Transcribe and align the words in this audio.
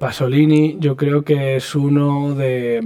Pasolini 0.00 0.78
yo 0.80 0.96
creo 0.96 1.24
que 1.24 1.56
es 1.56 1.74
uno 1.74 2.34
de, 2.34 2.80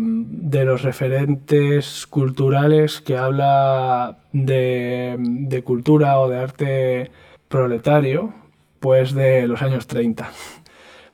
los 0.65 0.83
referentes 0.83 2.09
culturales 2.09 3.01
que 3.01 3.17
habla 3.17 4.19
de, 4.33 5.63
cultura 5.65 6.19
o 6.19 6.29
de 6.29 6.39
arte 6.39 7.11
proletario, 7.47 8.35
pues 8.81 9.15
de 9.15 9.47
los 9.47 9.63
años 9.63 9.87
30. 9.87 10.29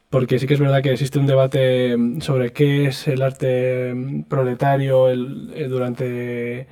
Porque 0.08 0.38
sí 0.38 0.46
que 0.46 0.54
es 0.54 0.60
verdad 0.60 0.82
que 0.82 0.92
existe 0.92 1.18
un 1.18 1.26
debate 1.26 1.94
sobre 2.20 2.54
qué 2.54 2.86
es 2.86 3.06
el 3.06 3.20
arte 3.20 3.94
proletario 4.26 5.10
eh, 5.10 5.68
durante 5.68 6.66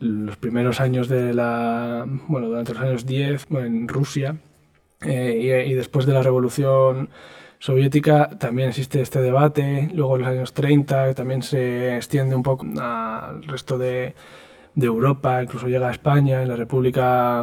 los 0.00 0.36
primeros 0.36 0.80
años 0.80 1.08
de 1.08 1.32
la. 1.32 2.06
Bueno, 2.26 2.48
durante 2.48 2.74
los 2.74 2.82
años 2.82 3.06
10 3.06 3.46
en 3.52 3.86
Rusia 3.86 4.36
eh, 5.02 5.64
y 5.68 5.74
después 5.74 6.06
de 6.06 6.12
la 6.12 6.24
revolución 6.24 7.08
soviética 7.64 8.28
también 8.38 8.68
existe 8.68 9.00
este 9.00 9.22
debate, 9.22 9.88
luego 9.94 10.16
en 10.16 10.22
los 10.22 10.30
años 10.30 10.52
30 10.52 11.14
también 11.14 11.42
se 11.42 11.96
extiende 11.96 12.36
un 12.36 12.42
poco 12.42 12.66
al 12.78 13.42
resto 13.44 13.78
de, 13.78 14.14
Europa, 14.76 15.42
incluso 15.42 15.66
llega 15.66 15.88
a 15.88 15.90
España, 15.90 16.42
en 16.42 16.48
la 16.48 16.56
República 16.56 17.42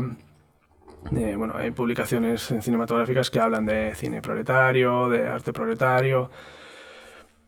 eh, 1.15 1.33
bueno, 1.35 1.55
hay 1.57 1.71
publicaciones 1.71 2.53
cinematográficas 2.59 3.31
que 3.31 3.39
hablan 3.39 3.65
de 3.65 3.95
cine 3.95 4.21
proletario, 4.21 5.09
de 5.09 5.27
arte 5.27 5.53
proletario, 5.53 6.29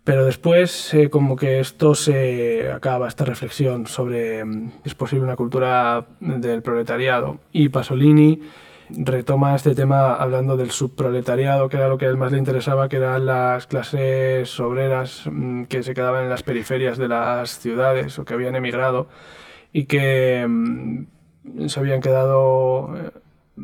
pero 0.04 0.26
después 0.26 0.96
eh, 0.96 1.12
como 1.12 1.36
que 1.36 1.60
esto 1.60 1.94
se 1.94 2.72
acaba, 2.72 3.08
esta 3.08 3.24
reflexión 3.24 3.86
sobre 3.86 4.44
mm, 4.44 4.72
es 4.84 4.96
posible 4.96 5.26
una 5.26 5.36
cultura 5.36 6.08
del 6.20 6.64
proletariado. 6.64 7.38
Y 7.52 7.70
Pasolini 7.70 8.42
retoma 8.90 9.56
este 9.56 9.76
tema 9.76 10.14
hablando 10.16 10.58
del 10.58 10.72
subproletariado, 10.72 11.70
que 11.70 11.78
era 11.78 11.88
lo 11.88 11.98
que 11.98 12.06
a 12.06 12.10
él 12.10 12.18
más 12.18 12.32
le 12.32 12.38
interesaba, 12.38 12.90
que 12.90 12.98
eran 12.98 13.26
las 13.26 13.68
clases 13.68 14.60
obreras 14.60 15.24
mm, 15.32 15.64
que 15.64 15.84
se 15.84 15.94
quedaban 15.94 16.24
en 16.24 16.30
las 16.30 16.44
periferias 16.44 16.98
de 16.98 17.08
las 17.08 17.60
ciudades 17.60 18.18
o 18.20 18.26
que 18.26 18.34
habían 18.34 18.56
emigrado 18.56 19.08
y 19.72 19.86
que 19.86 20.46
mm, 20.48 21.68
se 21.68 21.80
habían 21.80 22.02
quedado 22.02 22.96
eh, 22.98 23.12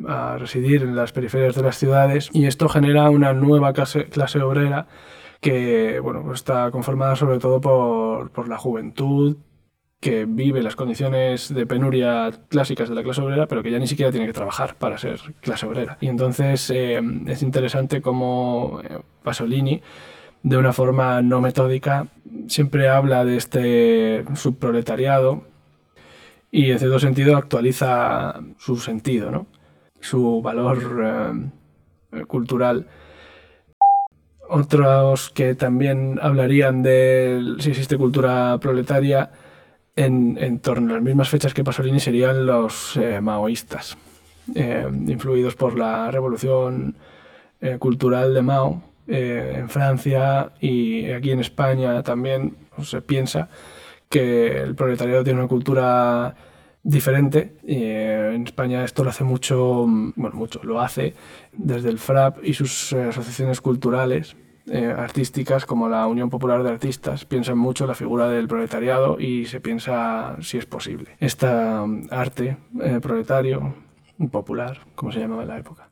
a 0.08 0.38
residir 0.38 0.84
en 0.84 0.96
las 0.96 1.12
periferias 1.12 1.56
de 1.56 1.64
las 1.64 1.78
ciudades. 1.78 2.30
Y 2.34 2.46
esto 2.46 2.70
genera 2.70 3.10
una 3.10 3.34
nueva 3.34 3.74
clase, 3.74 4.06
clase 4.06 4.42
obrera 4.42 4.88
que 5.42 6.00
bueno, 6.02 6.24
pues 6.24 6.40
está 6.40 6.70
conformada 6.72 7.16
sobre 7.16 7.40
todo 7.40 7.62
por, 7.62 8.32
por 8.32 8.48
la 8.50 8.58
juventud, 8.58 9.38
que 10.00 10.26
vive 10.26 10.62
las 10.62 10.76
condiciones 10.76 11.54
de 11.54 11.66
penuria 11.66 12.32
clásicas 12.48 12.88
de 12.88 12.96
la 12.96 13.04
clase 13.04 13.22
obrera, 13.22 13.48
pero 13.48 13.62
que 13.62 13.72
ya 13.72 13.80
ni 13.80 13.88
siquiera 13.88 14.12
tiene 14.12 14.28
que 14.28 14.34
trabajar 14.34 14.76
para 14.76 14.98
ser 14.98 15.20
clase 15.42 15.66
obrera. 15.66 15.98
Y 16.00 16.08
entonces 16.08 16.70
eh, 16.70 17.02
es 17.28 17.44
interesante 17.44 18.02
cómo 18.02 18.82
eh, 18.84 19.00
Pasolini, 19.24 19.82
de 20.42 20.58
una 20.58 20.72
forma 20.72 21.22
no 21.22 21.42
metódica, 21.42 22.08
siempre 22.48 22.88
habla 22.88 23.26
de 23.26 23.36
este 23.36 24.26
subproletariado 24.36 25.44
y 26.50 26.72
en 26.72 26.80
cierto 26.80 27.00
sentido 27.00 27.36
actualiza 27.36 28.40
su 28.58 28.78
sentido, 28.78 29.32
¿no? 29.32 29.48
su 30.00 30.42
valor 30.42 31.52
eh, 32.14 32.26
cultural. 32.26 32.88
Otros 34.48 35.30
que 35.30 35.56
también 35.56 36.20
hablarían 36.22 36.82
de 36.84 37.56
si 37.60 37.70
existe 37.70 37.98
cultura 37.98 38.58
proletaria 38.60 39.30
en, 40.06 40.60
torno 40.60 40.92
a 40.92 40.94
las 40.96 41.04
mismas 41.04 41.30
fechas 41.30 41.54
que 41.54 41.64
Pasolini 41.64 42.00
serían 42.00 42.46
los 42.46 42.96
eh, 42.96 43.20
maoístas, 43.20 43.98
eh, 44.56 44.88
influidos 45.08 45.56
por 45.56 45.78
la 45.78 46.10
revolución 46.10 46.96
eh, 47.62 47.78
cultural 47.78 48.34
de 48.34 48.42
Mao 48.42 48.84
en 49.12 49.70
Francia 49.70 50.52
y 50.62 51.10
aquí 51.10 51.32
en 51.32 51.40
España 51.40 52.04
también 52.04 52.56
se 52.84 53.02
piensa 53.02 53.50
que 54.08 54.62
el 54.62 54.76
proletariado 54.76 55.24
tiene 55.24 55.40
una 55.40 55.48
cultura 55.48 56.36
diferente. 56.84 57.56
en 57.66 58.44
España 58.44 58.84
esto 58.84 59.04
lo 59.04 59.10
hace 59.10 59.24
mucho, 59.24 59.88
bueno, 59.88 60.36
mucho, 60.36 60.62
lo 60.62 60.80
hace 60.80 61.16
desde 61.54 61.90
el 61.90 61.98
FRAP 61.98 62.44
y 62.44 62.54
sus 62.54 62.94
asociaciones 62.94 63.62
culturales 63.62 64.36
eh, 64.72 64.94
artísticas 64.96 65.66
como 65.66 65.90
la 65.90 66.08
Unión 66.08 66.30
Popular 66.30 66.64
de 66.64 66.70
Artistas 66.70 67.26
piensan 67.26 67.58
mucho 67.58 67.88
la 67.88 67.96
figura 67.96 68.30
del 68.30 68.48
proletariado 68.48 69.20
y 69.20 69.46
se 69.46 69.60
piensa 69.60 70.36
si 70.42 70.58
es 70.58 70.66
posible. 70.66 71.16
Esta 71.20 71.86
arte 72.12 72.58
eh, 72.82 73.00
proletario, 73.02 73.74
popular, 74.32 74.80
como 74.96 75.12
se 75.12 75.20
llamaba 75.20 75.44
en 75.44 75.48
la 75.48 75.58
época. 75.58 75.90